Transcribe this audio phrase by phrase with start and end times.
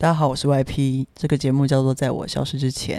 [0.00, 1.06] 大家好，我是 YP。
[1.12, 2.96] 这个节目叫做《在我消失之前》。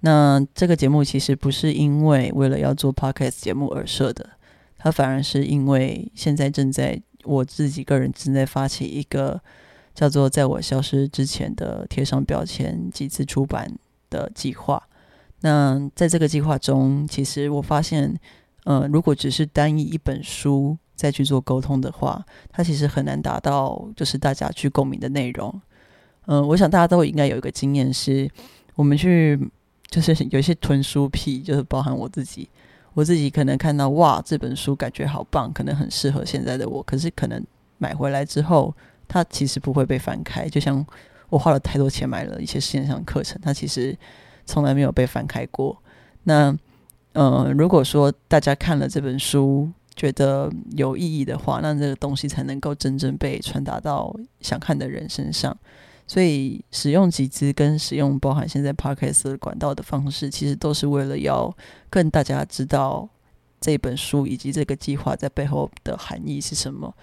[0.00, 4.30] 那这个节目其实不是因为为了要做 Podcast 节目而设的，
[4.78, 9.38] 它反而是因为现在正在我自己个人正在发起一个
[9.94, 13.70] 叫做《在我消失之前》的贴上标签几次出版
[14.08, 14.82] 的计划。
[15.42, 18.18] 那在这个计划中，其实我发现，
[18.64, 20.78] 呃，如果只是单一一本书。
[20.96, 25.60] 再去做沟通的话，它其实很难达到就是大家去共鸣的内容。
[26.26, 28.30] 嗯，我想大家都应该有一个经验，是
[28.74, 29.38] 我们去
[29.88, 32.48] 就是 有一些囤书癖，就是包含我自己，
[32.94, 37.44] 我自己可能看到哇这本书感觉好棒，可能很适合现在的我，可是可能
[37.78, 38.74] 买回来之后，
[39.06, 40.48] 它其实不会被翻开。
[40.48, 40.84] 就像
[41.28, 43.96] 我花了太多钱买了一些线上课程，它其实
[44.46, 45.76] 从来没有被翻开过。
[46.22, 46.56] 那
[47.12, 55.56] 嗯，如果说大家看了这本书，觉得有意义的话，那这个东西才能够真正被传达到想看的人身上。
[56.06, 61.54] 所以，使用集资跟使用包含现在 Podcast 管道的方式，其实都是为了要
[61.90, 63.08] 更大家知道
[63.60, 66.94] 这本书以及这个计划在背后的含义是什么。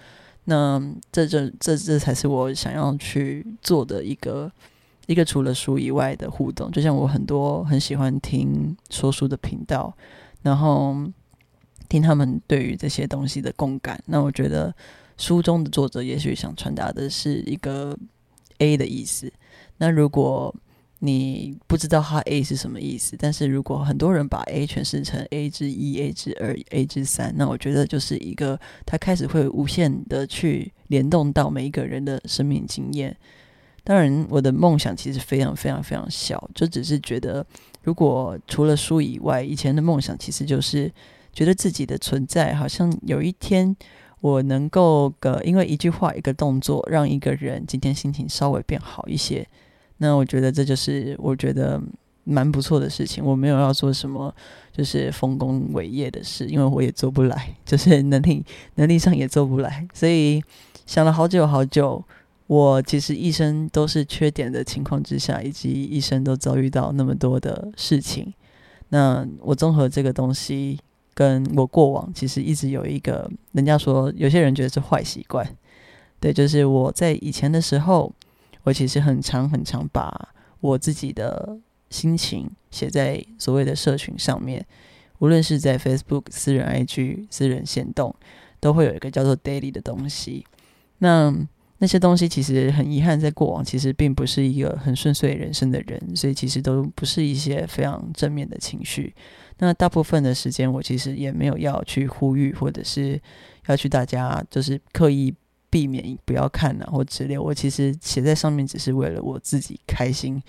[0.44, 4.50] 那这这这这才是我想要去做的一个
[5.06, 6.70] 一个除了书以外的互动。
[6.70, 9.94] 就像我很多很喜欢听说书的频道，
[10.42, 10.96] 然后。
[11.88, 14.74] 听他们对于这些东西的共感，那我觉得
[15.18, 17.94] 书中的作者也许想传达的是一个
[18.62, 19.32] A 的意思。
[19.78, 20.54] 那如果
[21.00, 33.16] 你不知道它 A 是什么意思，但是如果很多人把 A 诠释成 A 之一、A 之二、A 之三，那我觉得就是一个它开始会无限的去联动到每一个人的生命经验。
[33.82, 37.44] 当然，我的梦想其实非常非常非常小，就只是觉得，
[37.82, 40.92] 如果除了书以外，以前的梦想其实就是。
[41.34, 43.74] 觉得自己的存在，好像有一天
[44.22, 49.44] 我能够个，因为一句话、一个动作，让一个人今天心情稍微变好一些。
[49.98, 51.82] 那我觉得这就是我觉得
[52.22, 53.24] 蛮不错的事情。
[53.24, 54.32] 我没有要做什么
[54.72, 58.46] 就是丰功伟业的事，因为我也做不来， 就是能力
[58.76, 59.84] 能力上也做不来。
[59.92, 60.40] 所以
[60.86, 62.00] 想了好久好久，
[62.46, 68.32] 我其实一生都是缺点的情况之下，以及一生都遭遇到那么多的事情。
[68.90, 70.78] 那我综合这个东西。
[71.14, 75.46] 跟我过往其实一直有一个，人家说有些人觉得是坏习惯，
[76.18, 78.12] 对，就是我在以前的时候，
[78.62, 80.28] 我其实很常很常把
[80.60, 81.58] 我自己的
[81.90, 84.64] 心情写在所谓的社群上面，
[85.18, 88.14] 无论是在 Facebook 私人 IG 私人线动，
[88.60, 90.46] 都会有一个叫做 Daily 的东西。
[90.98, 91.34] 那
[91.78, 99.12] 那些东西其实很遗憾，在过往其实并不是一个很顺遂人生的人，所以其实都不是一些非常正面的情绪。
[99.58, 103.20] 那大部分的时间，我其实也没有要去呼吁，或者是
[103.66, 105.34] 要去大家就是刻意
[105.70, 107.38] 避免不要看啊，或之类。
[107.38, 110.42] 我其实写在上面只是为了我自己开心，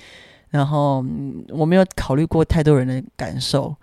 [0.50, 1.06] 然后
[1.50, 3.76] 我没有考虑过太多人的感受。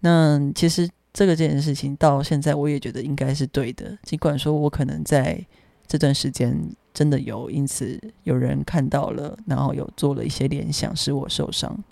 [0.00, 5.44] 那其实这个这件事情到现在，我也觉得应该是对的，尽管说我可能在
[5.86, 6.58] 这段时间。
[6.96, 11.84] 真的有，因此有人看到了，然后有做了一些联想，使我受伤。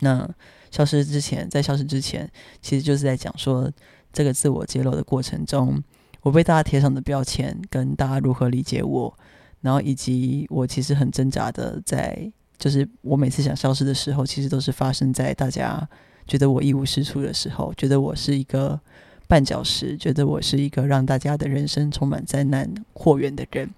[0.00, 0.28] 那
[0.74, 2.28] 消失之前，在消失之前，
[2.60, 3.70] 其实就是在讲说，
[4.12, 5.80] 这个自我揭露的过程中，
[6.22, 9.16] 我被大家贴上的标签，跟大家如何理解我，
[9.60, 15.88] 然后以及我其实很挣扎的，在就是我每次想消失的时候，其实都是发生在大家
[16.26, 18.80] 觉得我一无是处的时候，觉得我是一个
[19.28, 23.70] 绊脚石，觉得我是一个让大家的人生充满灾难祸源的人。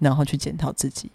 [0.00, 1.10] 然后去检讨自己。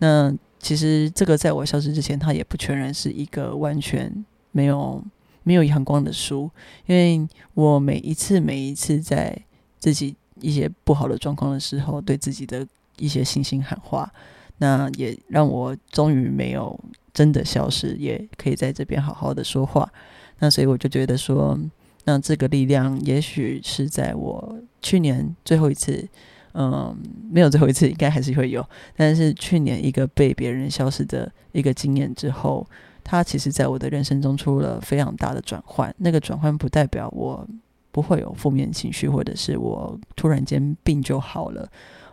[0.00, 4.12] 那其实这个在我消失之前，它也不全然是一个完全
[4.52, 5.02] 没有
[5.42, 6.50] 没有阳光的书，
[6.86, 9.36] 因为我每一次每一次在
[9.78, 12.66] 自己一些不好的状况的时候，对自己的
[12.98, 14.12] 一些信心喊话，
[14.58, 16.78] 那也让我终于没有
[17.12, 19.90] 真的消失，也可以在这边好好的说话。
[20.38, 21.58] 那所以我就觉得说，
[22.04, 26.08] 那这个力量也许是在我去年最后一次。
[26.54, 26.96] 嗯，
[27.30, 28.66] 没有最后一次，应该还是会有。
[28.96, 32.66] 但是去年一个被别人消失的一个经验之后，
[33.10, 35.94] 它其实在我的人生中出了非常大的转换。
[35.96, 37.48] 那个转换不代表我
[37.90, 41.66] 不会有负面情绪，或者是我突然间病就好了，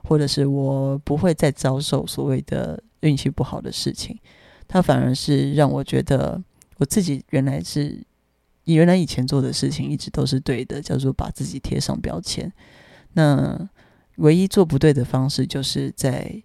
[0.05, 4.17] 或者是我不会再遭受所谓的运气不好的事情。
[4.69, 6.41] 它反而是让我觉得
[6.77, 8.01] 我自己原来是
[8.63, 12.49] 你原来以前做的事情一直都是对的，叫做把自己贴上标签。
[13.11, 13.69] 那
[14.15, 16.41] 唯一做不对的方式，就是在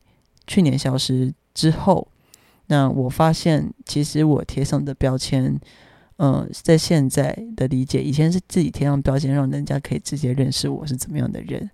[0.48, 2.08] 去年消失之后，
[2.70, 5.58] 那我发现其实我贴上的标签，
[6.18, 11.68] 嗯，在现在的理解，以前是自己贴上标签，让人家可以直接认识我是怎么样的人。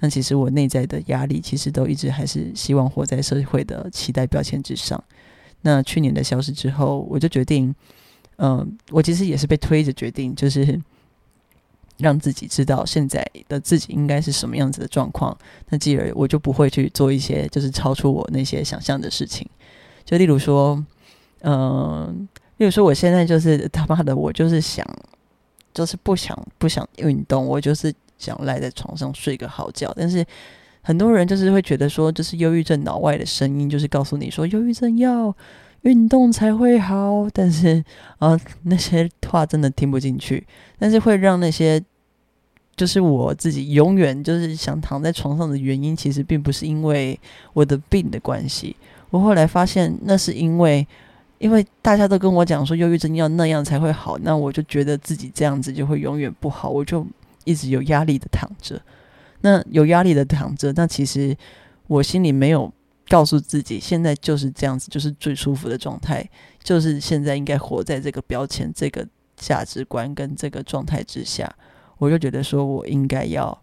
[0.00, 5.02] 那其实我内在的压力，其实都一直还是希望活在社会的期待标签之上。
[5.62, 7.74] 那去年的消失之后，我就决定，
[8.36, 10.78] 嗯，我其实也是被推着决定，就是
[11.96, 15.34] 让自己知道现在的自己应该是什么样子的状况。
[15.70, 19.48] 那继而我就不会去做一些就是超出我那些想象的事情。
[20.04, 20.84] 就例如说，
[21.42, 24.86] 嗯，例如说，我现在就是 他妈的，我就是想，
[25.72, 29.92] 就是不想不想运动，我就是想赖在床上睡个好觉。
[29.96, 30.24] 但是
[30.82, 35.34] 很多人就是会觉得说，就是忧郁症脑外的声音，就是告诉你说，忧郁症要
[35.82, 37.28] 运动才会好。
[37.32, 37.82] 但是
[38.18, 40.46] 啊，那些话真的听不进去，
[40.78, 41.82] 但是会让那些
[42.76, 47.18] 就是我自己永远就是想躺在床上的原因，其实并不是因为
[47.52, 48.76] 我的病的关系。
[49.12, 50.88] 我后来发现，那是因为，
[51.36, 57.06] 因为大家都跟我讲说，忧郁症要那样才会好，那我就觉得自己这样子就会永远不好，我就
[57.44, 58.80] 一直有压力的躺着。
[59.42, 61.36] 那有压力的躺着，那其实
[61.88, 62.72] 我心里没有
[63.06, 66.26] 告诉自己，现在就是这样子，就是最舒服的状态，
[66.62, 69.06] 就是现在应该活在这个标签、这个
[69.36, 71.54] 价值观跟这个状态之下，
[71.98, 73.62] 我就觉得说我应该要，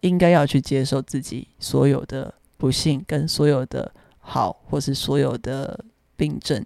[0.00, 3.92] 应该要去接受自己所有的不幸跟所有的。
[4.30, 5.82] 好，或是所有的
[6.14, 6.62] 病症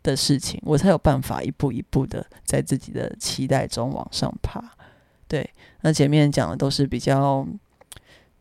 [0.00, 4.62] 的事情，我才有办法一步一步的在自己的期待中往上爬。
[5.26, 7.44] 对，那前面讲的都是比较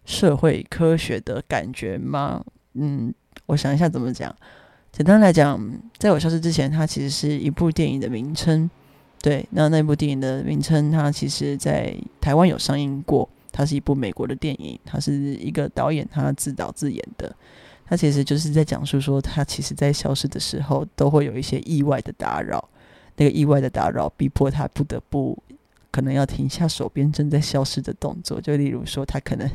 [0.06, 2.46] 社会科学的感觉吗？
[2.74, 3.12] 嗯，
[3.48, 4.34] 我想一下怎么讲。
[4.92, 5.60] 简单来讲，
[5.98, 8.70] 在我消失之前，它其实是一部电影的名称。
[9.20, 13.28] 对，那那部电影的名称，它其实在台湾有上映过。
[13.52, 17.36] 它是一部美国的电影，它是一个导演他自导自演的。
[17.90, 22.70] 他其实就是在讲述说，他其实在消失的时候都会有一些意外的打扰，
[23.18, 25.36] 那个意外的打扰逼迫他不得不
[25.90, 28.40] 可能要停下手边正在消失的动作。
[28.40, 29.50] 就例如说，他可能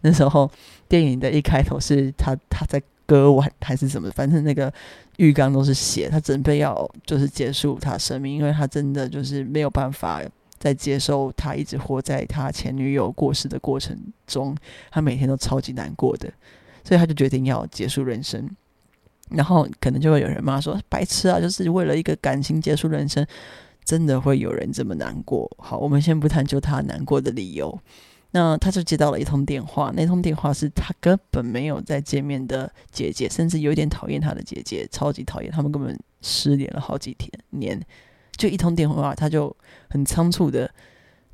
[0.00, 0.50] 那时候
[0.88, 4.70] 电影的一开头是他他在割腕还是什么，反正那个
[5.18, 10.20] 浴缸都是血，他准备要就是结束他生命，因为他真的就是没有办法
[10.58, 13.96] 再接受他一直活在他前女友过世的过程
[14.26, 14.56] 中，
[14.90, 16.28] 他每天都超级难过的。
[16.84, 18.48] 所以他就决定要结束人生，
[19.30, 23.26] 然后可能就会有人骂说：“白痴啊，就是为了一个感情结束人生，
[23.84, 27.78] 真的会有人这么难过？”好，我们先不探究他难过的理由。
[28.30, 37.80] 那他就接到了一通电话，那通电话是他根本没有再见面的姐姐，甚至有点讨厌他的姐姐，超级讨厌，他们根本失联了好几天年，
[38.36, 39.54] 就一通电话，他就
[39.88, 40.70] 很仓促的。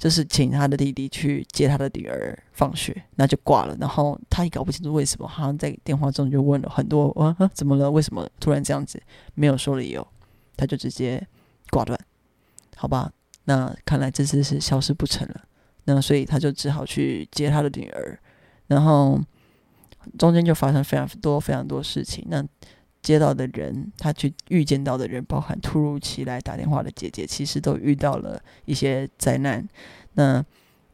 [0.05, 3.75] 就是请他的弟弟去接他的女儿放学，那就挂了。
[3.81, 7.91] 然后他也搞不清楚为什么，好像在电话中就问了很多：“啊，怎么了？
[7.91, 9.03] 为什么突然这样子？”
[9.33, 10.07] 没有说理由，
[10.59, 11.27] 他就直接
[11.71, 11.99] 挂断。
[12.77, 13.11] 好吧，
[13.45, 15.41] 那看来这次是消失不成了。
[15.85, 18.19] 那所以他就只好去接他的女儿，
[18.67, 19.19] 然后
[20.19, 22.23] 中间就发生非常多非常多事情。
[22.29, 22.45] 那
[23.05, 29.63] 接到的人，他去遇见到的人，包含突如其来打电话的姐姐，其实都遇到了一些灾难。
[30.15, 30.43] 那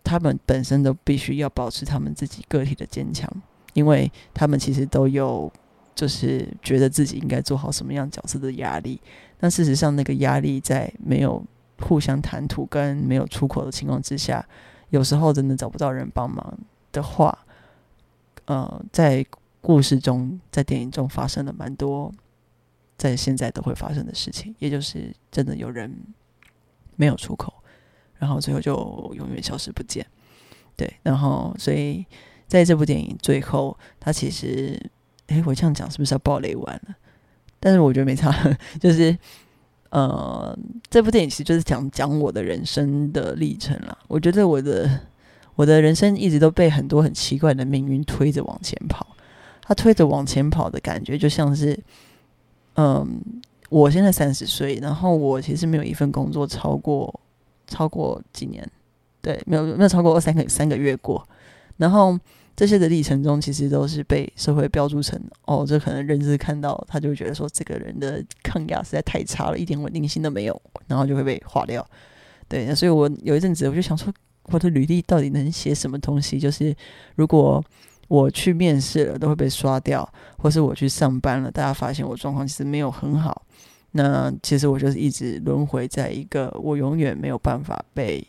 [0.03, 3.31] 他们本身都必须要保持他们自己个体的坚强，
[3.75, 5.51] 因为他们其实都有
[5.95, 9.01] 就是觉得自己应该做好什么样角色的压力。
[9.39, 11.41] 但事实上，那个压力在没有
[11.79, 14.45] 互相谈吐跟没有出口的情况之下，
[14.89, 16.59] 有时候真的找不到人帮忙
[16.91, 17.39] 的话，
[18.47, 19.25] 呃，在。
[19.61, 22.13] 故事中，在电影中发生了蛮多，
[22.97, 25.95] 在现在都会发生的事情，也就是真的有人
[26.97, 27.53] 没有出口，
[28.19, 28.75] 然后最后就
[29.15, 30.07] 永远消失不见。
[30.77, 32.05] 对，然后所以
[32.47, 34.81] 在这部电影最后，他其实，
[35.27, 36.97] 哎，我这样讲是不是要爆雷完了？
[37.59, 38.35] 但是我觉得没差，
[38.81, 39.17] 就是
[39.91, 43.99] 呃，这部电影其实就是讲讲我的人生的历程了。
[44.09, 45.01] 我觉得我的
[45.55, 49.07] 我的人生一直都被很多很奇怪的命运推着往前跑。
[49.71, 51.79] 他推着往前跑的感觉，就像是，
[52.75, 53.23] 嗯，
[53.69, 57.21] 我现在三十岁，然后我其实没有一份工作超过
[57.69, 58.69] 超过几年，
[59.23, 61.25] 对，没有没有超过二三个三个月过。
[61.77, 62.19] 然后
[62.57, 71.87] 这些的历程中，其实都是被社会标注成，哦，这可能认知看到，他就会觉得说，这个人的抗压实在太差了，一点稳定性都没有，然后就会被划掉。
[72.49, 74.13] 对，所以我有一阵子我就想说，
[74.47, 76.41] 我的履历到底能写什么东西？
[76.41, 76.75] 就是
[77.15, 77.65] 如果。
[78.11, 83.41] 我去面试了，都会被刷掉，或是我去上班了，大家发现我状况其实没有很好。
[83.93, 88.27] 那其实我就是一直轮回在一个我永远没有办法被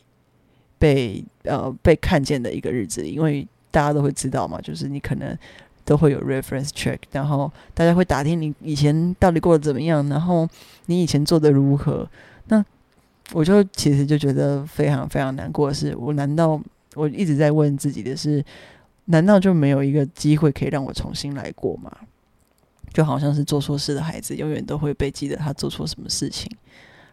[0.78, 5.36] 被呃被看见的一个日子，因为大家都会知道嘛，就是你可能
[5.84, 10.48] 都会有 reference check，然后大家会打听你以前到底过得怎么样，然后
[10.86, 12.08] 你以前做的如何。
[12.50, 12.64] 那
[13.34, 16.62] 我就其实就觉得非常非常难过的是，我难道
[16.94, 18.46] 我一直在问自己的是？
[19.12, 21.92] 难道就没有一个机会可以让我重新来过吗？
[22.94, 26.52] 就好像是做错事的孩子，永远都会被记得他做错什么事情。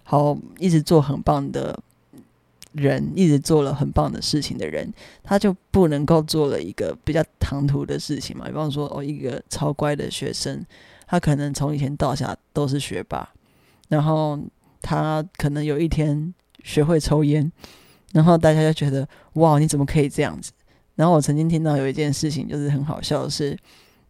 [0.03, 1.79] 好，一直做很棒的
[2.73, 8.47] 人，一直做了很棒的事情的人，他就不能够做了一个比较唐突的事情嘛？
[8.47, 10.65] 比方说，哦，一个超乖的学生，
[11.07, 13.29] 他可能从以前到下都是学霸，
[13.89, 14.39] 然后
[14.83, 17.53] 他可能有一天学会抽烟，
[18.13, 20.51] 然后大家就觉得，哇，你怎么可以这样子？
[20.99, 23.57] 然后我曾经听到有一件事情，就是很好笑的是，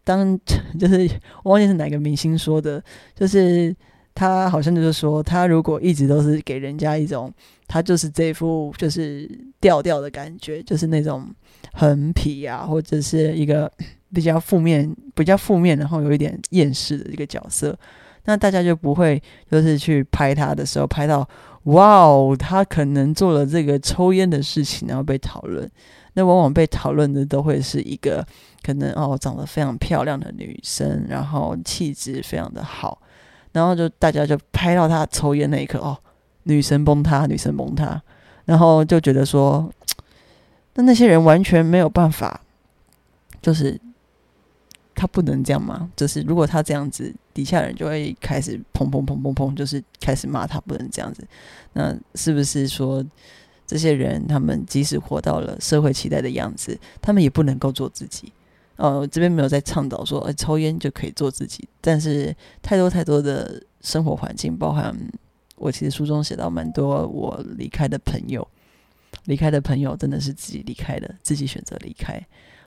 [0.03, 0.37] 当
[0.79, 1.09] 就是
[1.43, 2.83] 我忘记是哪个明星说的，
[3.15, 3.75] 就是。
[4.15, 7.31] 他好像就是说，他如果一直都是给人家一种，
[7.67, 9.29] 他就是这副就是
[9.61, 11.25] 调调的感觉，就是那种
[11.71, 13.71] 很痞啊，或者是一个
[14.13, 17.77] 比较负面、比较负面，然后有一点厌世的一个角色，
[18.25, 21.25] 那大家就不会就是去拍他的时候拍到，
[21.65, 25.69] 哇哦，他可能做了这个抽烟的事情，然后被讨论。
[26.13, 28.25] 那往往被讨论的都会是一个
[28.63, 33.01] 可能哦，长得非常漂亮的女生，然后气质非常的好。
[33.51, 35.97] 然后就大家就拍到她抽烟那一刻哦，
[36.43, 37.99] 女神崩塌，女神崩塌，
[38.45, 39.67] 然后就觉得说，
[40.75, 42.41] 那那些人完全没有办法，
[43.41, 43.79] 就是
[44.93, 45.89] 他不能这样吗？
[45.95, 51.27] 就是如果他这样子，底下人就会开始砰砰砰砰砰，就是开始骂他不能这样子。
[51.73, 53.03] 那是不是说
[53.69, 58.33] 这些人他们即使活到了社会期待的样子，他们也不能够做自己？
[58.77, 61.69] 呃，这边没有在倡导说，呃，抽烟就可以做自己。
[61.79, 64.91] 但是太多太多的生活环境，包含
[65.55, 68.47] 我其实书中写到蛮多我离开的朋友，
[69.25, 72.19] 离开的朋友真的是自己离开的，自己选择离开。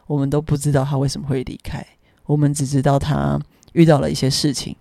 [0.06, 1.85] 我们都不知道他为什么会离开，
[2.26, 3.40] 我们只知道他
[3.73, 4.76] 遇到了一些事情，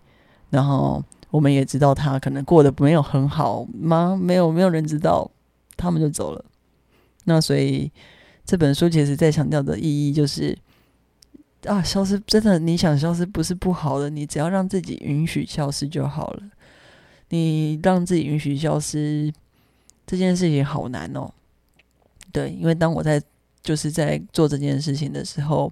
[0.51, 4.15] 然后我们也知道他可能过得没有很好吗？
[4.21, 5.31] 没有，没有人知道，
[5.81, 6.45] 他们就走了。
[7.25, 7.91] 那所以
[8.45, 10.57] 这本书其实在强调的意义就是。
[11.67, 16.43] 啊，消失真的，你想消失不是不好的，你只要让自己允许消失就好了。
[17.29, 19.31] 你让自己允许消失
[20.07, 21.31] 这件事情好难哦。
[22.31, 23.21] 对，因为当我在
[23.61, 25.71] 就是在做这件事情的时候，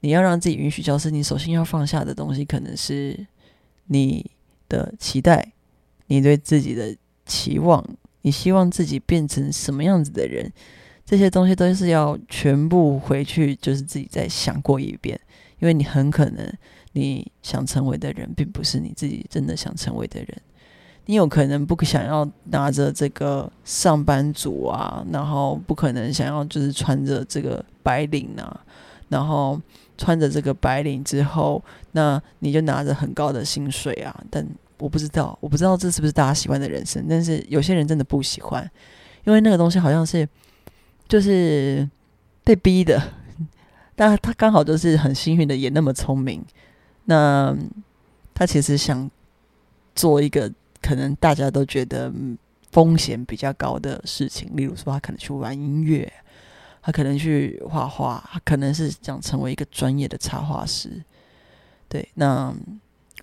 [0.00, 3.26] 你要让自己允许消失，你首先要放下的东西可能是
[3.86, 4.30] 你
[4.68, 5.50] 的期待，
[6.08, 6.94] 你对自己的
[7.24, 7.82] 期望，
[8.24, 10.50] 你希望自己变成什么样子的人。
[11.06, 15.20] 这些东西都是要全部回去，就是自己再想过一遍，
[15.58, 16.50] 因为你很可能
[16.92, 20.28] 你想成为的人，并不是你自己真的想成为的人。
[21.04, 28.64] 你有可能不想要拿着这个上班族啊，然后不可能想要就是穿着这个白领啊，
[29.10, 29.60] 然后
[29.98, 31.62] 穿着这个白领之后，
[31.92, 34.24] 那你就拿着很高的薪水啊。
[34.30, 34.42] 但
[34.78, 38.68] 我不知道，我不知道这是不是大家喜欢的人生，但是有些人真的不喜欢，
[39.24, 40.28] 因为那个东西好像是。
[41.06, 41.86] 就是
[42.42, 43.12] 被逼的，
[43.94, 46.42] 但他刚好就是很幸运的，也那么聪明。
[47.04, 47.54] 那
[48.32, 49.08] 他其实想
[49.94, 50.50] 做一个
[50.80, 52.10] 可能大家都觉得
[52.72, 56.10] 风险比较高的事情，例如说他可能去玩音乐，
[56.80, 61.04] 他可能去画画，他可能是想成为一个专业的插画师。
[61.86, 62.52] 对，那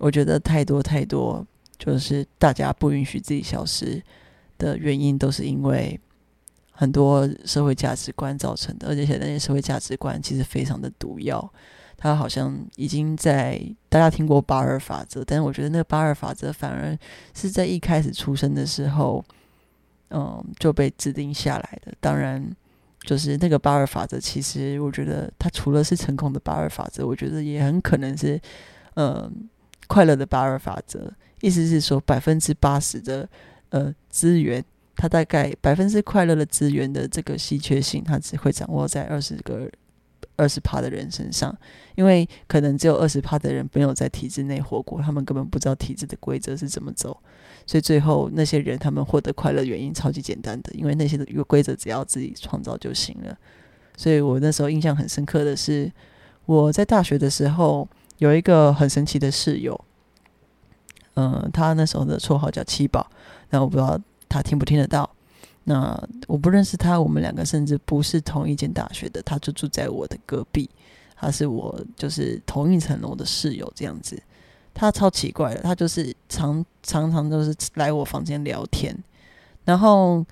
[0.01, 1.45] 我觉得太多太多，
[1.77, 4.01] 就是大家不允许自己消失
[4.57, 5.99] 的原因，都是因为。
[6.73, 11.53] 很多社会价值观造成的，而且那些社会价值观其实非常的毒药。
[11.95, 16.97] 它好像已经在大家听过八二法则，但是我觉得那个八二法则反而
[17.35, 19.23] 是在一开始出生的时候，
[20.09, 21.93] 嗯，就被制定下来的。
[21.99, 22.43] 当然，
[23.01, 28.41] 就是那个八二法则，其实我觉得它除了是成功的八二法则，我觉得也很可能是
[28.95, 29.31] 嗯
[29.91, 31.11] 快乐的八二法则。
[31.41, 33.27] 意思是说，百分之八十的
[33.69, 34.63] 呃资源。
[34.93, 39.67] 它大概百分之快乐的资源的这个稀缺性，它只会掌握在二十个
[40.35, 41.57] 二十趴的人身上，
[41.95, 47.17] 因为可能只有二十趴的人没有在体制内活过，他们根本不知道体制的规则是怎么走，
[47.65, 53.35] 所以最后那些人他们获得快乐原因超级简单的，因为那些的规则只要自己创造就行了。
[53.97, 55.91] 所以我那时候印象很深刻的是，
[56.45, 57.87] 我在大学的时候
[58.21, 59.79] 有一个很神奇的室友，
[61.15, 63.09] 嗯，他那时候的绰号叫七宝，
[63.49, 63.99] 那我不知道。
[64.29, 65.09] 他听不听得到？
[65.65, 69.21] 那我不认识他，我们两个甚至不是同一间大学的。
[69.23, 70.69] 他就住在我的隔壁，
[71.17, 74.21] 他是我就是同一层楼的室友这样子。
[74.73, 78.97] 他超奇怪的，他就是常常常都是来我房间聊天。
[79.65, 80.25] 然后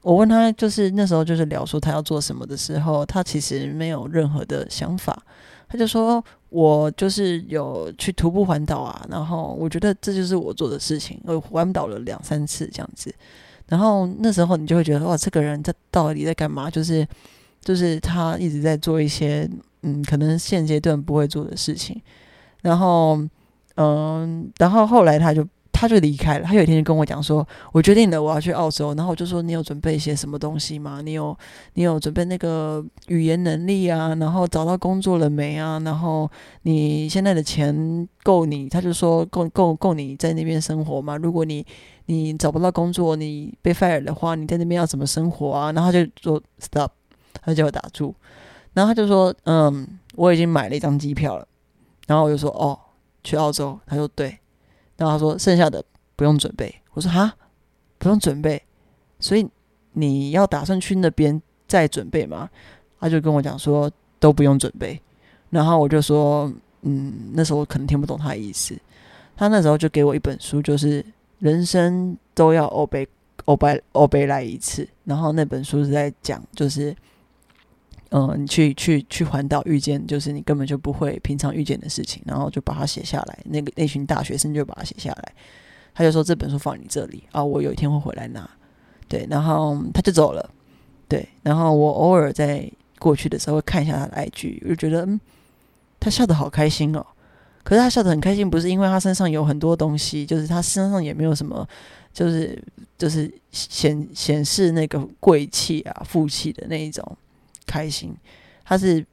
[0.00, 5.22] 我问他，就是那时候就是聊说他要做什么的时候，他其实没有任何的想法。
[5.68, 11.20] 他就说：“我就是有去徒步环岛啊，然后我觉得这就是我做的事情。
[11.24, 13.12] 我环岛了两三次这样子，
[13.66, 16.70] 然后那时候你就会觉得哇，这个人他到底在干嘛？
[16.70, 17.04] 就是
[17.60, 19.50] 就是他一直在做一些
[19.82, 22.00] 嗯，可能现阶段不会做的事情。
[22.62, 23.18] 然后，
[23.74, 25.44] 嗯，然后后来他就。
[25.74, 26.44] 他就离开了。
[26.46, 31.02] 他有一天就跟我讲说：“我决定了，我要去澳洲。”然后我就说：“你有准备一些什么东西吗？
[31.04, 31.36] 你有
[31.74, 34.14] 你有准备那个语言能力啊？
[34.14, 35.78] 然后找到工作了没啊？
[35.84, 36.30] 然后
[36.62, 41.16] 你现在的钱够你？”他就说：“够够够你在那边生活吗？
[41.16, 41.66] 如果你
[42.06, 46.92] 你找不到工作，你被 fire 的话，你在那边要怎么生活啊？”然后他就说：“stop。”
[47.44, 48.14] 他就打住。
[48.72, 51.46] 然后他就说：“嗯，我已经买了一张机票了。”
[52.06, 52.78] 然后我就说：“哦，
[53.24, 54.38] 去澳洲。”他说：“对。”
[54.96, 55.84] 然后他说：“剩下的
[56.16, 57.34] 不用准备。”我说：“哈，
[57.98, 58.62] 不用准备。”
[59.20, 59.46] 所以
[59.92, 62.48] 你要打算去那边再准备吗？
[63.00, 65.00] 他就跟我讲说：“都不用准备。”
[65.50, 68.76] 然后我就说：“嗯，那时候我可能听不懂他的意思。”
[69.36, 71.04] 他那时候就给我一本书，就是
[71.38, 73.06] 人生都要欧贝
[73.46, 74.88] 欧贝欧贝来一次。
[75.04, 76.94] 然后那本书是在讲，就是。
[78.16, 83.36] 嗯，你去去去环岛遇见，就是你根本就不会平常遇见的事情，然后就把它写下来。
[83.46, 85.32] 那个那群大学生就把它写下来，
[85.92, 88.48] 他就说这本书放你这里啊，我有一天会回来拿。
[89.08, 90.48] 对，然后他就走了。
[91.08, 95.20] 对，然后我偶尔在过去的时候会看一下他的 IG，我就觉得嗯，
[95.98, 97.04] 他笑得好开心哦。
[97.64, 101.66] 可是他笑得很开心，不是因为他身上有很多东西，就是他身上也没有什么，
[102.12, 102.62] 就是
[102.96, 107.04] 就是显显示那个贵气啊、富气的那一种。
[107.66, 108.16] 开心，
[108.64, 109.04] 他是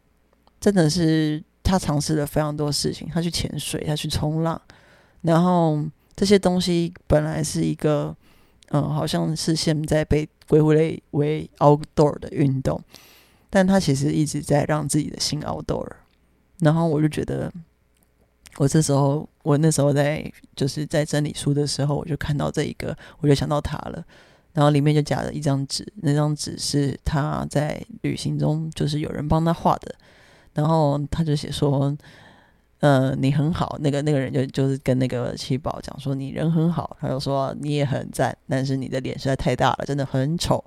[0.60, 4.62] 真的是他尝试了非常多事情，他去潜水，他去冲浪，
[5.22, 5.84] 然后
[6.16, 8.16] 这些东西本来是一个
[8.70, 12.82] 嗯，好像是现在被归类为 outdoor 的运动，
[13.50, 15.88] 但他其实一直在让自己的心 outdoor。
[16.60, 17.52] 然后我就觉得，
[18.58, 24.06] 我这时候我那时候在就是在整理书的时候，我就看到这一个，我就想到他了。
[24.54, 29.96] 然后里面就夹了一张纸，那张纸是他在旅行中就是有人帮他画的，
[30.54, 31.96] 然后他就写说
[32.82, 40.62] ：“呃，你很好。”那个那个人就就是跟那个七宝讲说：“你人很好。”他就说：“你也很赞，但是你的脸实在太大了，真的很丑。”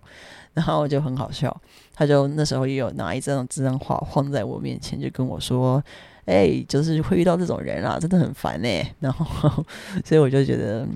[0.54, 1.54] 然后就很好笑，
[1.92, 5.82] 他就那时候也有拿一张这张画放在我面前，就跟我说
[6.24, 8.68] ：“哎，就是会遇到这种人啊，真的很烦呢。”
[9.00, 9.50] 然后
[10.06, 10.88] 所以我就觉得。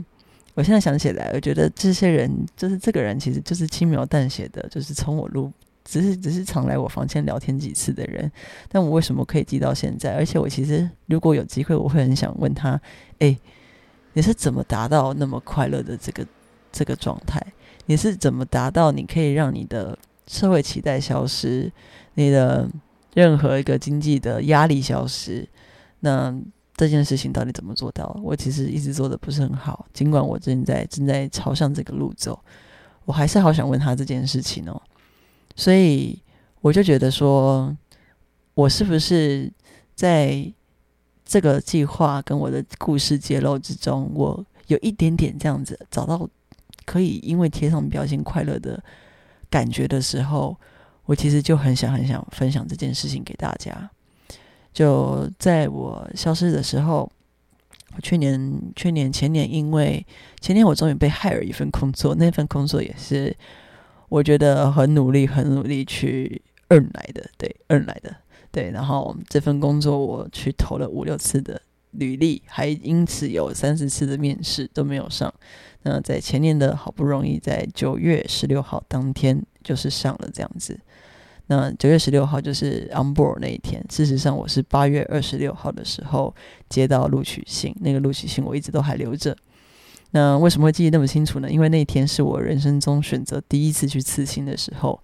[0.59, 5.53] 我现在想起来，我觉得这些人就是这个人，其实就是轻描淡写的，就是从我录，
[5.85, 8.29] 只是只是常来我房间聊天几次的人。
[8.69, 10.17] 但我为什么可以记到现在？
[10.17, 12.81] 而且我其实如果有机会，我会很想问他：
[13.21, 13.39] 哎，
[14.15, 16.27] 你是怎么达到那么快乐的这个
[16.73, 17.41] 这个状态？
[17.87, 21.71] 你是怎么达到你可以让你的社会期待消失，
[22.15, 22.69] 你的
[23.15, 25.49] 任何一个经济的压力消失？
[26.01, 26.37] 那？
[26.79, 28.19] 这件事情到底怎么做到？
[28.23, 32.39] 我其实一直做的不是很好，尽管我正在正在朝向这个路走，
[33.05, 34.81] 我还是好想问他这件事情哦。
[35.57, 36.23] 所以
[36.61, 37.77] 我就觉得说，
[38.55, 39.53] 我是不是
[39.97, 40.51] 在
[41.25, 46.29] 这个计划跟我的故事揭露之中，我有一点点这样子找到
[46.85, 48.81] 可以因为贴上标签快乐的
[49.51, 50.57] 感觉的时候，
[51.07, 53.91] 我其实就很想很想分享这件事情给大家。
[54.79, 57.11] 就在我消失的时候，
[57.97, 60.07] 我去年、去年、前年，因为
[60.41, 63.37] 前年我终于被害了一份工作， 那份工作也是
[64.09, 68.15] 我觉得很努力、很努力去 earn 来的，对，earn 来的，
[68.53, 68.71] 对。
[68.71, 71.61] 然后这份工作我去投了五六次的
[71.91, 75.35] 履历，还因此有三十次的面试都没有上。
[75.83, 80.79] 那在前年的好不容易在九月十六号当天就是上了这样子。
[81.49, 83.85] 那九月十六号就是 on board 那一天。
[83.91, 86.35] 事实上，我是八月二十六号的时候
[86.69, 89.37] 接到录取信，那个录取信我一直都还留着。
[90.13, 91.51] 那为什么会记得那么清楚呢？
[91.51, 94.99] 因为那一天是我人生中选择第一次去刺青的时候。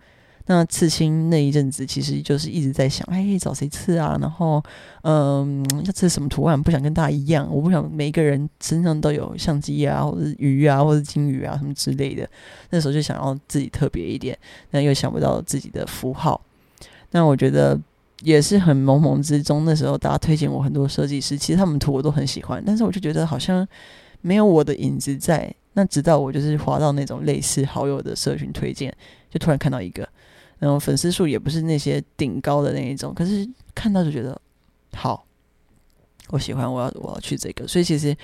[0.46, 4.18] 那刺青那一阵子，其实就是一直在想，哎，找谁刺啊？
[4.20, 4.62] 然后，
[5.02, 6.62] 嗯，要刺什么图案？
[6.62, 12.28] 不想跟大家一样，我不想每一个人身上都有相机啊，或者鱼啊，或者金鱼啊什么之类的。
[12.68, 14.38] 那时候就想要自己特别一点，
[14.70, 16.38] 但又想不到自己的符号。
[17.12, 17.80] 那我觉得
[18.20, 19.64] 也是很懵懵之中。
[19.64, 23.66] 那时候大家推荐我很多设计师，其实他们图我都很喜欢，但是我就觉得好像
[24.20, 25.50] 没有我的影子在。
[25.72, 28.94] 那直到我就是滑到那种类似好友的社群推荐，
[29.30, 30.06] 就突然看到一个。
[30.58, 34.40] 然后粉丝数也不是那些顶高的那一种，可是看到就觉得
[34.94, 35.26] 好，
[36.28, 37.66] 我喜欢，我要我要去这个。
[37.66, 38.16] 所以其实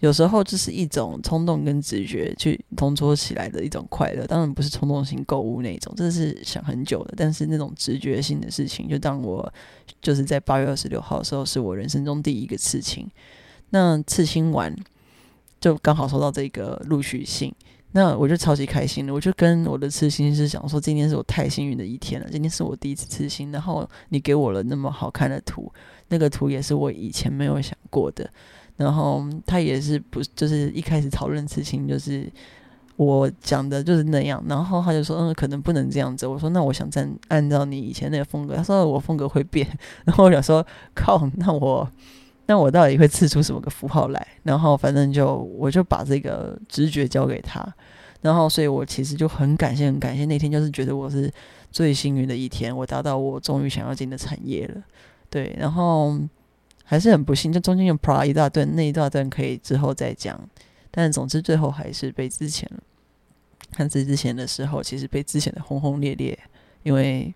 [0.00, 7.14] 有时候就是一种冲动跟直觉去同桌起来的一种快乐，当然不是冲动性购物那一种，这是想很久的。
[7.16, 9.52] 但是那种直觉性的事情，就当我
[10.00, 13.08] 就是在八月二十六号的时候，是我人生中第一个刺青。
[13.70, 14.74] 那刺青完
[15.60, 17.54] 就刚好收到这个录取信。
[17.96, 25.72] 那我就超级开心的，我就跟我的刺青师讲说，今天是我太幸运的一天了，今天是我第一次刺青，然后你给我了那么好看的图，
[26.08, 28.28] 那个图也是我以前没有想过的，
[28.76, 32.30] 然后他也是不就是一开始讨论刺青就是
[32.96, 39.66] 我讲的就是那样，然后他就说嗯可能不能这样子，我说那我想再按照你以前那个风格，他说我风格会变，
[40.04, 40.62] 然后我想说
[40.94, 41.90] 靠，那我。
[42.48, 44.26] 那我到底会刺出什么个符号来？
[44.44, 47.66] 然后反正就我就把这个直觉交给他，
[48.20, 51.28] 然后所以我其实就很感谢很感谢那天，就是觉得我是
[51.72, 54.80] 最幸运的一天，我达到我终于想要进的产业了。
[55.28, 56.16] 对，然后
[56.84, 60.40] 还是很不幸，就中间有 p r 一大段，那一大段可以之后再讲。
[60.92, 62.70] 但总之最后还是被之前。
[63.72, 66.38] 看之之前的时候，其实被之前的轰轰烈烈，
[66.84, 67.34] 因为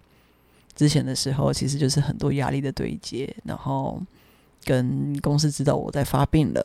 [0.77, 4.01] 之前的时候其实就是很多压力的对接，然后。
[4.65, 6.65] 跟公司知道我在发病了，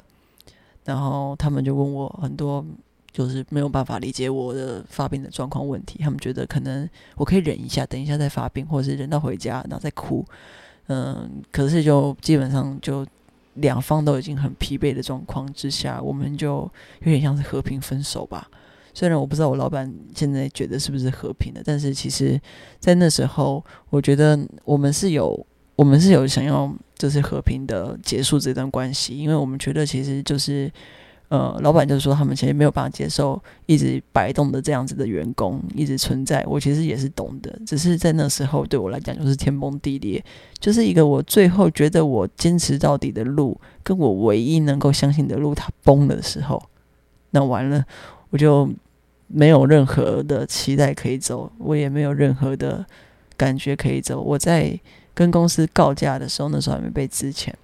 [0.84, 2.63] 然后他们就问我很多，
[3.12, 5.99] 就是没有办法理解我的发病的状况问题。
[6.03, 10.25] 他们觉得可能我可以忍一下，等一下再发病，或者是忍到回家然后再哭。
[10.88, 13.05] 嗯，可是就基本上就
[13.55, 18.47] 两方都已经很疲惫的状况之下，我们就有点像是和平分手吧。
[18.93, 22.39] 虽然我不知道我老板现在觉得是不是和平的，但是其实，
[22.79, 25.45] 在那时候，我觉得我们是有。
[25.75, 30.71] 我们是有想要就是和平的结束这段关系，因为我们觉得其实就是
[31.27, 36.41] 呃，老板就是说他们其实没有办法接受一直摆动的这样子的员工一直存在。
[36.47, 40.23] 我其实也是懂的，只是在那时候对我来讲就是天崩地裂，
[40.59, 46.63] 就是一个我最后觉得我坚持到底的路，跟我唯一能够相信的路，它崩的时候，
[47.31, 47.83] 那完了，
[48.29, 48.69] 我就
[49.27, 52.85] 没有任何的期待可以走，我也没有任何的
[53.35, 54.79] 感觉可以走，我在。
[55.15, 57.58] 跟公司告假的时候，那时候还没被支钱。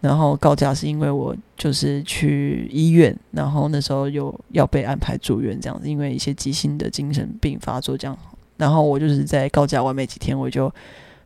[0.00, 8.16] 然后告假是因为我就是去医院，然后那时候又要被安排住院这样子，因为一些急性的精神病发作这样。
[8.56, 10.72] 然后我就是在告假完没几天，我就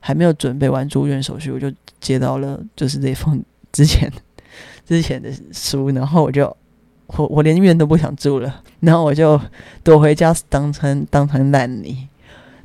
[0.00, 3.42] 还没有准备完住院手续，我就接到了就是这封
[3.72, 4.10] 之前
[4.86, 6.56] 之前的书，然后我就
[7.08, 9.40] 我我连院都不想住了，然后我就
[9.84, 12.07] 躲回家当成当成烂泥。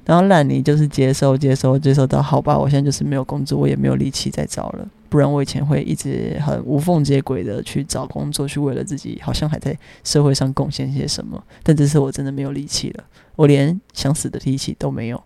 [0.05, 4.87] 然后烂泥就是接受接受接受到好吧，我现在就是没有工作，我也没有力气再找了。
[5.09, 11.41] 不然我以前会一直很无缝接轨的去找工作，去为了自己好像还在社会上贡献些什么。
[11.61, 13.03] 但这次我真的没有力气了，
[13.35, 15.23] 我连想死的力气都没有。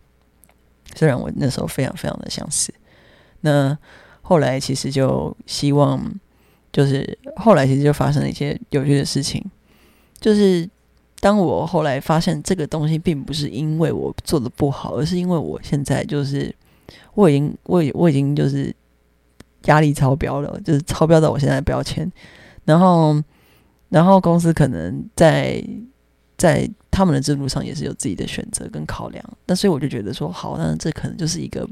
[0.93, 2.71] 虽然我那时候非常非常的想死，
[3.41, 3.75] 那
[4.21, 6.13] 后来其实就希望，
[6.71, 9.43] 就是后来其实就发生了一些有趣的事情，
[10.19, 10.69] 就是。
[11.19, 16.53] 当我后来发现这个东西并不是因为我做的不好，而是因为我现在就是
[17.15, 18.73] 我已经我我已经就是
[19.65, 22.09] 压力超标了，就是超标到我现在标签。
[22.65, 23.19] 然后，
[23.89, 25.63] 然后公司可能在
[26.37, 29.23] 在他们的制度上也是有自己的选择跟考量。
[29.47, 31.67] 那所以我就觉得说，好，那这可能就是一个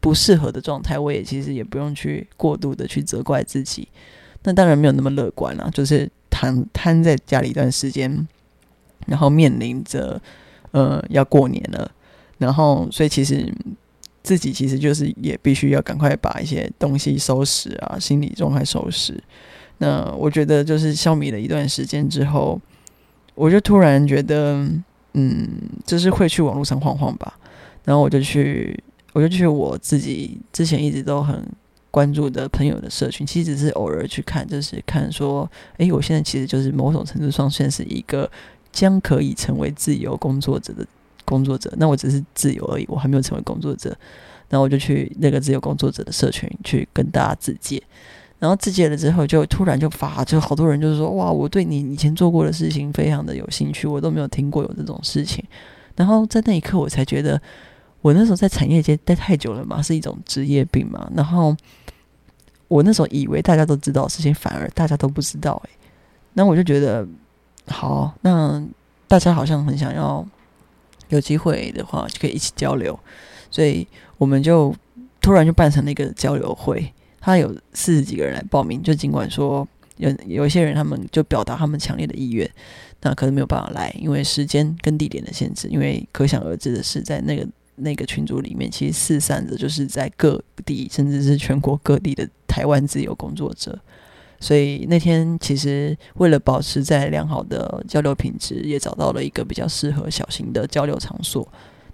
[0.00, 0.98] 不适合的状态。
[0.98, 3.86] 我也其实也不用去过度的去责怪自己。
[4.44, 8.26] 那当然没有那么乐观了，就是瘫瘫在家里一段时间。
[9.06, 10.20] 然后面临着，
[10.72, 11.90] 呃，要过年了，
[12.38, 13.52] 然后所以其实
[14.22, 19.16] 自己其实就是也必须要赶快把一些东西收拾啊，心理状态收拾。
[19.78, 22.60] 那我觉得就是消弭了一段时间之后，
[23.34, 24.66] 我就突然觉得，
[25.12, 25.48] 嗯，
[25.84, 27.38] 就是会去网络上晃晃吧。
[27.84, 28.76] 然后我就去，
[29.12, 31.46] 我就去我自己之前一直都很
[31.92, 38.28] 关注的朋友的社群，其实只是偶尔去看，就是看说，哎，我现在其实就是某种程度上算是一个。
[38.76, 40.86] 将可以成为自由工作者的
[41.24, 43.96] 工作者，那我只是自由而已，我还没有成为工作者。
[44.50, 47.82] 然后我就去那个自由工作者的社群去跟大家自介，
[48.38, 55.42] 然后自介了之后，就突然就发，就好多人就是说，哇，我对你以前做过的事情非常的有兴趣，我都没有听过有这种事情。
[55.96, 57.40] 然后在那一刻，我才觉得，
[58.02, 61.10] 我那时候在产业界待太久了嘛，是一种职业病嘛。
[61.16, 61.56] 然后
[62.68, 65.60] 我那时候以为大家都知道事情，反而大家都不知道。
[65.64, 65.70] 诶，
[66.34, 67.08] 那我就觉得。
[67.68, 68.64] 好，那
[69.08, 70.26] 大家好像很想要
[71.08, 72.98] 有机会的话，就可以一起交流，
[73.50, 73.86] 所以
[74.18, 74.74] 我们就
[75.20, 76.92] 突然就办成了一个交流会。
[77.20, 82.48] 他有四十几个人来报名，就尽管说有有一些人他们就表达他们强烈的意愿，
[83.02, 85.66] 那可能没有办法来，因为时间跟地点的限制。
[85.66, 93.76] 因为可想而知的是，在那个那个群组里面，其实四散的就是在各地，甚至是全国各地的台湾自由工作者。
[94.46, 101.44] 所以那天其实为了保持在良好的交流品质，也找到了一个比较适合小型的交流场所。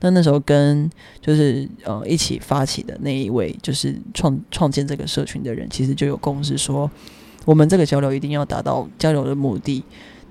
[0.01, 6.91] 那那时候跟就是呃一起发起的那一位，就是创创建这个社群的人，其实就有共识说，
[7.47, 9.83] 我们这个交流一定要达到交流的目的。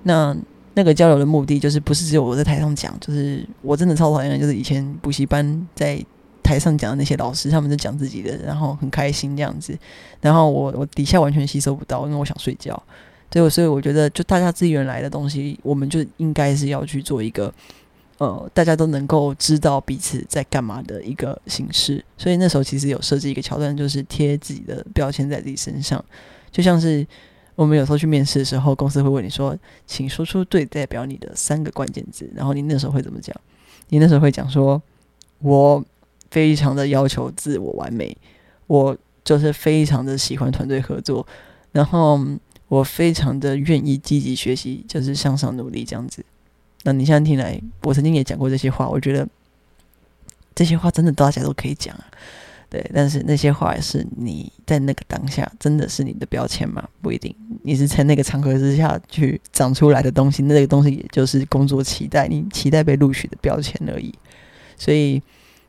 [0.03, 0.37] 那
[0.75, 5.99] 那个交流的目的就是不是只有我在台上讲，就是我真的超讨厌，就是以前补习班在
[6.51, 9.73] 台上讲的那些老师，他们在讲自己的，然后很开心这样子，
[10.19, 12.81] 然后我我底下完全吸收不到，因为我想睡觉。
[13.29, 17.53] 对，所以我觉得就大家自己原来的东西，我们就应该是要去做一个，
[18.17, 22.03] 呃，大家都能够知道彼此在干嘛的一个形式。
[22.17, 26.03] 所以那时候其实有设计一个桥段，就是贴自己的标签在自己身上，
[26.51, 27.07] 就像是
[27.55, 33.33] 我们有时候去面试的时候，公司会问你说，请说出最代表你的三个关键字，然后你那时候会怎么讲？
[33.87, 34.81] 你那时候会讲说，
[35.39, 35.81] 我
[36.31, 38.17] 非常的要求自我完美，
[38.65, 41.27] 我就是非常的喜欢团队合作，
[41.71, 42.19] 然后。
[42.71, 46.23] 我非常的愿意积极学习，就是向上努力这样子。
[46.83, 49.27] 那你现在听来，我曾经也讲过这些话，我觉得
[50.55, 52.07] 这些话真的大家都可以讲啊。
[52.69, 56.87] 对，但是那些话是你在那个当下真的是你的标签吗？
[57.01, 57.35] 不一定。
[57.63, 64.13] 你是在那个场合之下去长出来的东西，那个东西也就是工作期待，你期待被录取的标签而已。
[64.77, 65.21] 所以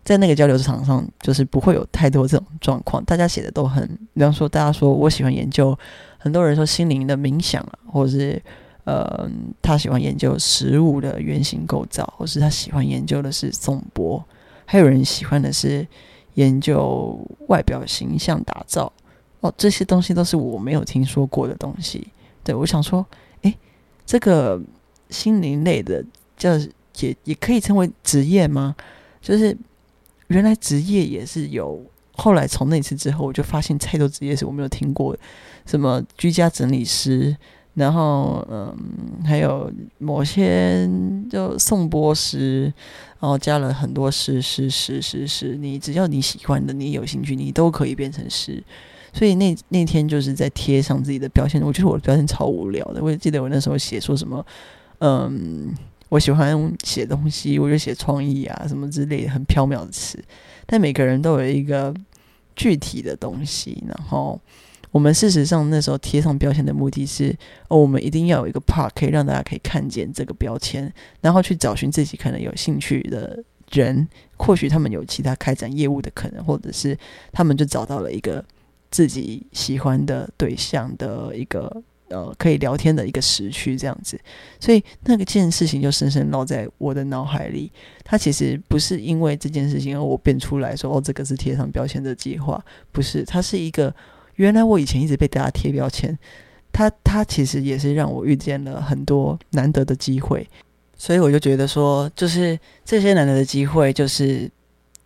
[0.05, 3.05] 在那个交流市场上，就是不会有太多这种状况。
[3.05, 5.79] 大家写的都很，比方说，大家说我喜欢研究。
[6.19, 8.41] 很多人说心灵的冥想啊，或者是
[8.85, 9.29] 呃，
[9.61, 14.25] 他喜欢研究食物的原型构造，或是他喜欢研究的是颂钵，
[14.65, 15.87] 还有人喜欢的是
[16.35, 18.93] 研究外表形象打造。
[19.41, 22.07] 哦，这些东西都是我没有听说过的东西。
[22.45, 23.05] 对我想说，
[23.43, 23.57] 诶，
[24.07, 24.61] 这个
[25.11, 26.05] 心灵类的
[26.37, 26.51] 叫
[27.01, 28.77] 也也可以称为职业吗？
[29.21, 29.57] 就是
[30.33, 31.81] 原来职业也是有。
[32.15, 35.17] 后来从那次之后，我就发现太多职业是我没有听过。
[35.65, 37.35] 什么居家整理师，
[37.73, 38.77] 然后嗯，
[39.25, 40.87] 还有某些
[41.31, 42.65] 就颂钵师，
[43.19, 48.63] 然后加了很多师师师师师，你只要你喜欢的，你有兴趣，你都可以变成师。
[49.15, 53.03] 所以那那天就是在贴上自己的标签，我觉得我的标签超无聊的。
[53.03, 54.45] 我也记得我那时候写说什么，
[54.99, 55.75] 嗯，
[56.13, 60.23] 我喜欢写东西，我就写创意啊什么之类的很缥缈的词。
[60.67, 61.95] 但每个人都有一个
[62.55, 64.39] 具体的东西，然后。
[64.91, 67.35] 我们事实上那时候贴上标签的目的是，
[67.69, 76.95] 哦，我们一定要有一个 part 可以让大家可以看见这个标签，然后去找寻自己可能有兴趣的人，或许他们有其他开展业务的可能，或者是
[77.33, 78.45] 他们就找到了一个
[78.91, 84.21] 自己喜欢的对象的一个呃可以聊天的一个时区这样子，
[84.61, 87.73] 所以那个件事情就深深烙在我的脑海里。
[88.05, 93.95] 它其实不是因为这件事情而我变出来说，哦，这个是贴上标签的计划，不是，它是一个。
[94.37, 96.19] 原来我以前一直被大家贴标签，
[96.73, 100.49] 他他其实也是让我遇见了很多难得的机会，
[100.97, 104.51] 所以我就觉得说，就是这些难得的机会，就是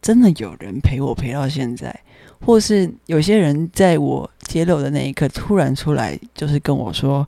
[0.00, 1.92] 真的有人陪我陪到现在，
[2.40, 7.26] 或是有些人在我揭露的那一刻突然出来，就是跟我说：“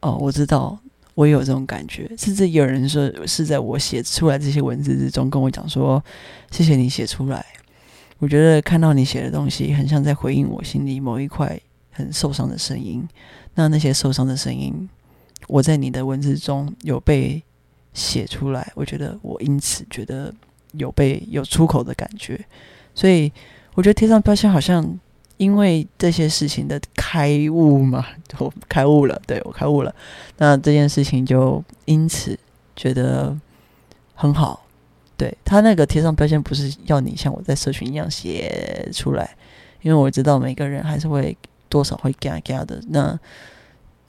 [0.00, 0.78] 哦，我知道，
[1.14, 6.02] 我也有这种感觉。”甚至有人说是在我写出来这些文字之中跟我讲说
[6.50, 7.44] ：“谢谢你写出来。”
[8.18, 11.58] 我觉得看到你写的东西，很像在回应我心里某一块
[11.90, 13.06] 很受伤的声音。
[13.54, 14.88] 那那些受伤的声音，
[15.48, 17.42] 我在你的文字中有被
[17.92, 18.70] 写出来。
[18.76, 20.32] 我觉得我因此觉得
[20.72, 22.38] 有被有出口的感觉。
[22.94, 23.32] 所以
[23.74, 24.98] 我觉得贴上标签，好像
[25.42, 28.06] 因为这些事情的开悟嘛，
[28.38, 29.92] 我开悟了，对我开悟了。
[30.38, 32.38] 那这件事情就因此
[32.76, 33.36] 觉得
[34.14, 34.64] 很好。
[35.16, 39.36] 对他那个贴上标签，不是要你像我在社群一样写出来，
[39.82, 41.36] 因为我知道每个人还是会
[41.68, 42.80] 多少会嘎嘎的。
[42.88, 43.18] 那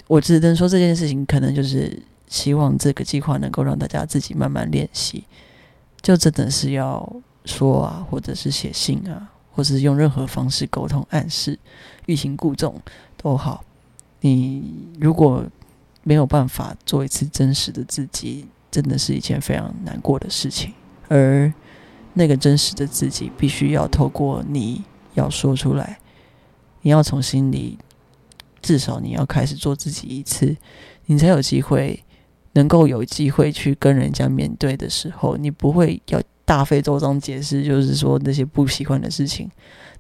[0.06, 5.24] 我只能说这件事情，可能就是希望这个计划能够让大家自己慢慢练习，
[6.02, 7.12] 就真的是要
[7.46, 11.58] 说啊，或者是写信啊，或是用任何方式沟通、暗示、
[12.08, 12.82] 欲擒故纵
[13.16, 13.64] 都好。
[14.20, 14.64] 你
[15.00, 15.46] 如果
[16.04, 20.74] 没有办法做一次真实的自己，真的是一件非常难过的事情。
[21.08, 21.54] 而
[22.14, 26.00] 那个真实的自己，必须要透过你要说出来，
[26.82, 27.78] 你要从心里，
[28.62, 30.56] 至少你要开始做自己一次，
[31.06, 32.04] 你才有机会
[32.54, 39.50] 能够有机会去跟人家面对的时候，你不会要大费周章解释，就是说那些不喜欢的事情，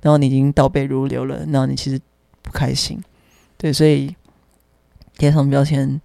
[0.01, 1.99] 然后你已经倒背如流了，那你其实
[2.41, 3.01] 不开心。
[3.57, 4.15] 对，所以
[5.17, 5.99] 贴上标签，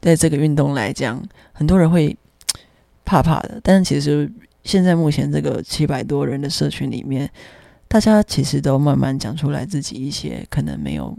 [0.00, 1.22] 在这个运动来讲，
[1.52, 2.16] 很多人会。
[3.02, 4.30] 怕怕的，但是其实
[4.62, 7.28] 现在目前这个七百多人的社群里面，
[7.88, 11.18] 大家其实都慢慢讲出来自己一些可能没有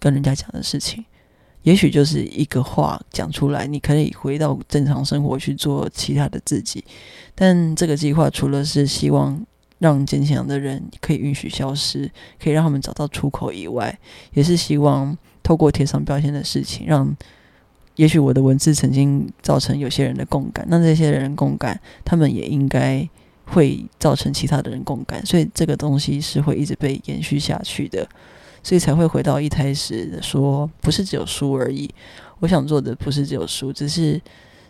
[0.00, 1.04] 跟人家讲的事情，
[1.68, 6.82] 也许就是一个话讲出来，你可以回到正常生活去做其他的自己。
[7.34, 9.38] 但这个计划除了是希望
[9.78, 12.10] 让坚强的人可以允许消失，
[12.42, 13.98] 可以让他们找到出口以外，
[14.32, 17.14] 也是希望透过贴上标签的事情让。
[17.96, 23.06] 也许我的文字曾经造成有些人的共感，那这些人共感，他们也应该
[23.44, 28.08] 会造成其他的人共感，所以这个东西是会一直被延续下去的，
[28.62, 31.88] 所以才会回到一开始说，不是只有书而已。
[32.40, 34.20] 我想做的不是只有书，只是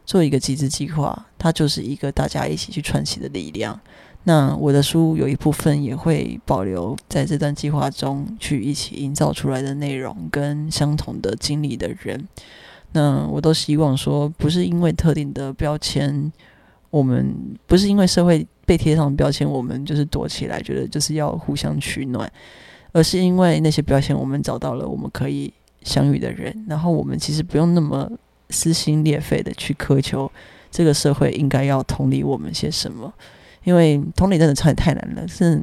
[0.07, 3.79] 做一个集资计划，它就是一个大家一起去串起的力量。
[4.25, 12.29] 那我的书有一部分也会保留在这段计划中，去一起营造出来的内容跟相同的经历的人。
[12.93, 16.31] 那我都希望说，不是因为特定的标签，
[16.91, 17.35] 我们
[17.67, 22.31] 不是因为社会被贴上标签，我们就是躲起来，觉得就是要互相取暖，
[22.93, 28.11] 而是因为那些标签，我们找到了我们可以相遇的人，然后我们其实不用那么
[28.51, 30.31] 撕心裂肺的去苛求
[30.71, 33.13] 这个社会应该要同理我们些什么，
[33.65, 35.63] 因为同理真的太太难了，是。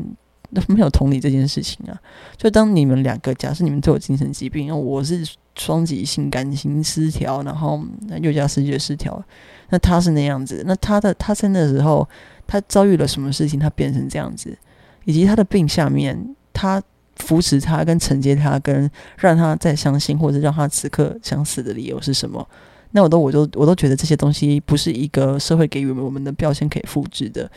[0.69, 1.99] 没有同理这件事情啊！
[2.37, 5.21] 就当你们两个，假设你们都有精神疾病，我是
[5.57, 7.83] 双极性感情失调，然后
[8.21, 9.21] 又加视觉失调，
[9.69, 12.07] 那他是那样子，那他的他生的时候，
[12.47, 14.57] 他遭遇了什么事情，他变成这样子，
[15.03, 16.81] 以及他的病下面，他
[17.17, 22.47] 扶持他、跟承接他、跟让他再相信，或者让他此刻想死的理由是什么？
[22.91, 27.49] 那我都我都我都觉得这些东西不是一个社会给予我们的标签可以复制的，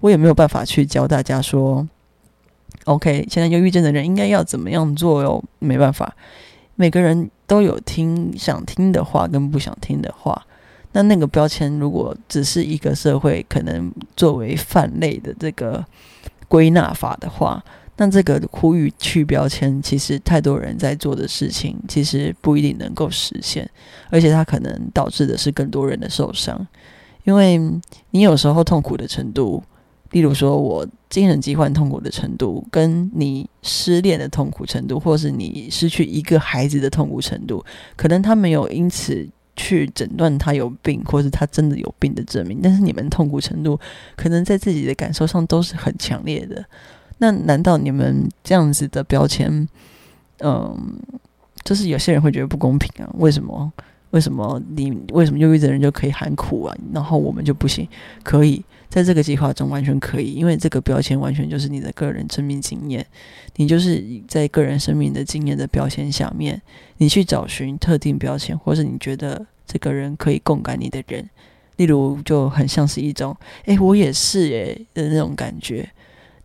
[0.00, 1.86] 我也没有办法去教大家说。
[2.84, 5.42] OK，现在忧郁症的人应该要怎么样做哟？
[5.58, 6.14] 没办法，
[6.74, 10.46] 每个人都有听想听的话跟不想听的话。
[10.92, 15.84] 那那个标签如果只是一个社会可能作为泛类的这个
[16.46, 17.64] 归纳法的话，
[17.96, 23.68] 那这个呼吁去标签，其实太多人在做的事情，其实不一定能够实现，
[24.10, 26.66] 而且它可能导致的是更多人的受伤，
[27.24, 27.58] 因为
[28.10, 29.62] 你有时候痛苦的程度。
[30.10, 37.64] 例如说，我精神疾患痛苦的程度，跟你失恋的痛苦程度，或是你失去一个孩子的痛苦程度，
[37.96, 42.60] 可能他没有因此去诊断他有病，或是他真的有病的证明。
[42.62, 43.76] 但是你们痛苦程度，
[44.14, 46.64] 可能在自己的感受上都是很强烈的。
[47.18, 49.68] 那难道你们这样子的标签，
[50.38, 50.98] 嗯，
[51.64, 53.10] 就是有些人会觉得不公平啊？
[53.18, 53.72] 为什么？
[54.10, 56.76] 为什么你为什么忧郁的人就可以喊苦啊？
[56.92, 57.88] 然后我们就不行？
[58.22, 58.64] 可以。
[58.88, 63.04] 在这个计划中完全可以，因为这个标签完全就是你的个人生命经验，
[63.56, 66.62] 你就是在个人生命的经验的标签下面，
[66.98, 71.28] 你去找寻特定标签，或者你觉得这个人可以共感你的人，
[71.76, 75.90] 例如就很像是一种“哎，我也是诶”的那种感觉，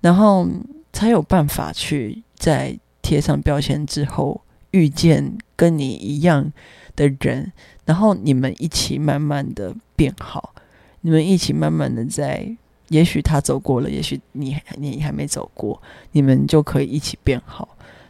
[0.01, 0.47] 然后
[0.91, 6.51] 才有办法去在贴上标签之后遇见跟你一样
[6.95, 7.51] 的人，
[7.85, 10.53] 然后你们一起慢慢的变好。
[11.01, 12.45] 你们一起慢慢的在，
[12.89, 15.81] 也许他走过了，也许你你还没走过，
[16.11, 17.69] 你们就可以一起变好。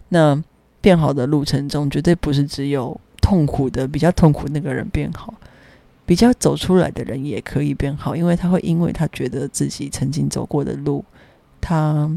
[0.10, 0.44] 那
[0.82, 5.32] 变好的路程中，绝对不是只有痛苦的、比较痛苦那个人变好，
[6.04, 11.06] 比较走出来的人也可以变好，因为他会因为他觉得自己曾经走过的路，
[11.62, 12.10] 他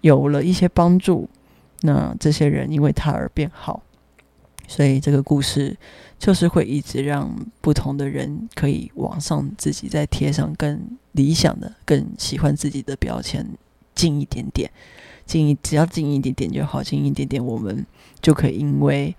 [0.00, 1.28] 有了一些帮助，
[1.80, 3.82] 那这些人因为他而变好。
[4.68, 5.76] 所以这个故事
[6.18, 13.46] 就是会一直让不同的人可以往上自己再贴上更理想的、更喜欢自己的标签，
[13.94, 14.70] 近一点点，
[15.26, 17.84] 近一只要近一点点就好，近一点点，我们
[18.22, 19.14] 就可以因为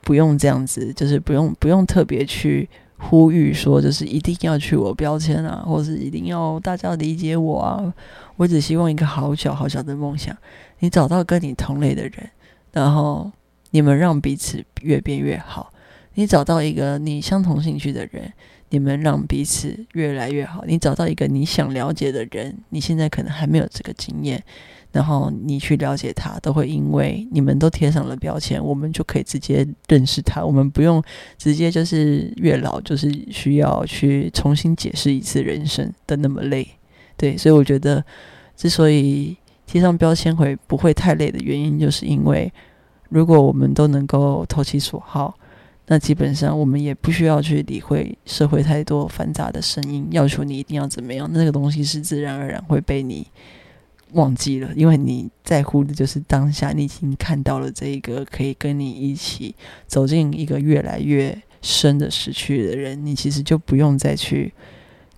[0.00, 7.94] 不用这样子，就是不用不用特别去呼吁说，就是一定要去我标签啊，或是一定要大家理解我啊，
[8.36, 10.36] 我只希望一个好小好小的梦想，
[10.80, 12.30] 你找到跟你同类的人，
[12.72, 13.30] 然后。
[13.70, 15.70] 你们让彼此越变越好。
[16.14, 18.32] 你找到一个你相同兴趣的人，
[18.70, 20.64] 你们让彼此越来越好。
[20.66, 24.42] 你找到一个你想了解的人，你现在可能还没有这个经验，
[24.92, 30.44] 然后你去了解他，都会因为你们都贴上了标签，我们就可以直接认识他。
[30.44, 31.02] 我们不用
[31.36, 36.66] 直接就是月老，就是需要去重新解释一次人生的那么累。
[37.16, 38.04] 对，所以我觉得，
[38.56, 42.52] 之所以贴上标签会不会太累的原因，就是因为。
[43.10, 45.34] 如果我们都能够投其所好，
[45.90, 51.28] 那基本上我们也不需要去理会社会太多繁杂的声音，要求你一定要怎么样。
[51.32, 53.26] 那个东西是自然而然会被你
[54.12, 59.54] 忘记了，因为你在乎的就是当下，你已经看到了这一个可以跟你一起
[59.86, 64.52] 走进一个越来越深的失去的人，你其实就不用再去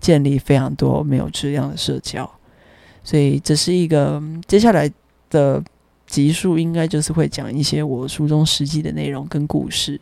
[0.01, 2.31] 建立非常多没有质量的社交。
[3.03, 4.91] 所以这是一个接下来
[5.31, 5.62] 的。
[6.07, 10.01] 集数应该就是会讲一些我书中实际的内容跟故事，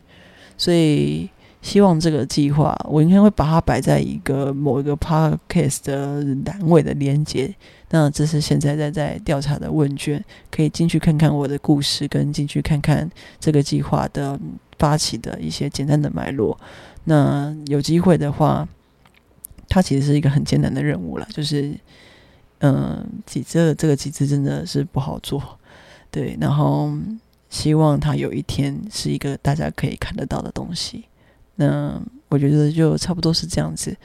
[0.59, 1.31] 所以
[1.63, 7.55] 希望这个计划我应该会把它摆在一个某一个 podcast 的单位的连接。
[7.91, 14.39] 那这是现在在在调查的问卷，可以进去看看我的故事，跟进去看看这个计划的
[14.79, 16.59] 发起的一些简单的脉络。
[17.05, 18.69] 那有机会的话，
[19.69, 21.75] 它其实是一个很艰难的任务了，就是
[22.59, 25.43] 嗯，几这这个几次真的是不好做，
[26.11, 26.37] 对。
[26.39, 26.93] 然后
[27.51, 31.05] 希望它有一天是一个大家可以看得到的东西。
[31.57, 33.96] 那我觉得就差不多是这样子。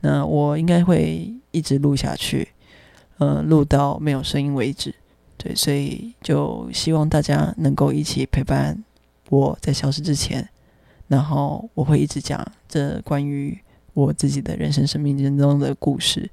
[0.00, 2.48] 那我应该会一直录下去，
[3.18, 4.94] 呃，录到没有声音为止。
[5.36, 8.82] 对，所以就希望大家能够一起陪伴
[9.28, 10.48] 我在消失之前，
[11.08, 13.58] 然后我会一直讲这关于
[13.92, 16.30] 我自己的人生生命之中的故事。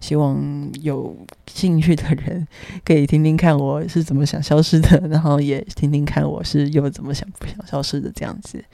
[0.00, 1.14] 希望有
[1.46, 2.46] 兴趣的人
[2.84, 8.64] 可以听听看我是怎么想消失的，然后也听听看我是又怎么想不想消失的这样子。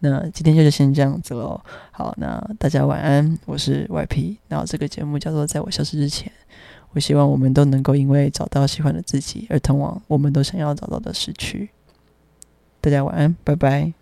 [0.00, 1.60] 那今天就是先这样子喽。
[1.92, 4.36] 好，那大家晚安，我是 YP。
[4.48, 6.28] 然后这个节目叫做《在我消失之前》。
[6.90, 11.70] 我希望我们都能够因为找到喜欢的自己而通往我们都想要找到的时区。
[12.80, 14.01] 大家晚安，拜拜。